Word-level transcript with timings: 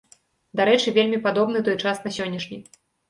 Дарэчы, 0.59 0.93
вельмі 0.95 1.19
падобны 1.27 1.61
той 1.67 1.77
час 1.85 2.03
на 2.07 2.15
сённяшні. 2.17 2.59